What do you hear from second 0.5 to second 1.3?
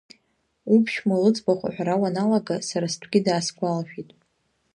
Уԥшәма